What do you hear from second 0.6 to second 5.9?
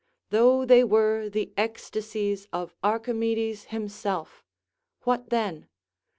they were the ecstasies of Archimedes himself, what then?